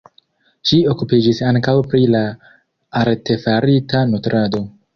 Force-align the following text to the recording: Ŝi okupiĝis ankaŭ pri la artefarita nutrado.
Ŝi 0.69 0.79
okupiĝis 0.93 1.41
ankaŭ 1.49 1.75
pri 1.93 2.01
la 2.15 2.23
artefarita 3.03 4.05
nutrado. 4.15 4.67